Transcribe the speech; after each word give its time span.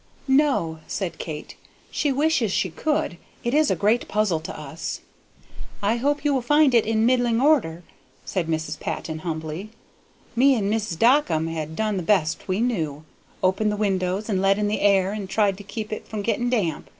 "No," 0.27 0.79
said 0.87 1.19
Kate; 1.19 1.55
"she 1.91 2.11
wishes 2.11 2.51
she 2.51 2.71
could: 2.71 3.17
it 3.43 3.53
is 3.53 3.69
a 3.69 3.75
great 3.75 4.07
puzzle 4.07 4.39
to 4.39 4.59
us." 4.59 5.01
"I 5.83 5.97
hope 5.97 6.25
you 6.25 6.33
will 6.33 6.41
find 6.41 6.73
it 6.73 6.87
in 6.87 7.05
middling 7.05 7.39
order," 7.39 7.83
said 8.25 8.47
Mrs. 8.47 8.79
Patton, 8.79 9.19
humbly. 9.19 9.69
"Me 10.35 10.55
and 10.55 10.71
Mis' 10.71 10.95
Dockum 10.95 11.49
have 11.53 11.75
done 11.75 11.97
the 11.97 12.01
best 12.01 12.47
we 12.47 12.61
knew, 12.61 13.03
opened 13.43 13.71
the 13.71 13.77
windows 13.77 14.27
and 14.27 14.41
let 14.41 14.57
in 14.57 14.69
the 14.69 14.79
air 14.81 15.11
and 15.11 15.29
tried 15.29 15.55
to 15.59 15.63
keep 15.63 15.93
it 15.93 16.07
from 16.07 16.23
getting 16.23 16.49
damp. 16.49 16.89